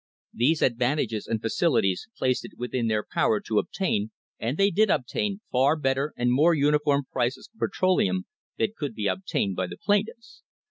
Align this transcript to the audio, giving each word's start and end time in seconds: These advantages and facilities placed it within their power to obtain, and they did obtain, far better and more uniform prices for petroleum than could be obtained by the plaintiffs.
These 0.33 0.63
advantages 0.63 1.27
and 1.27 1.39
facilities 1.39 2.07
placed 2.17 2.43
it 2.43 2.57
within 2.57 2.87
their 2.87 3.05
power 3.07 3.39
to 3.41 3.59
obtain, 3.59 4.09
and 4.39 4.57
they 4.57 4.71
did 4.71 4.89
obtain, 4.89 5.41
far 5.51 5.75
better 5.75 6.11
and 6.17 6.31
more 6.31 6.55
uniform 6.55 7.03
prices 7.11 7.51
for 7.55 7.67
petroleum 7.69 8.25
than 8.57 8.69
could 8.75 8.95
be 8.95 9.05
obtained 9.05 9.55
by 9.55 9.67
the 9.67 9.77
plaintiffs. 9.77 10.41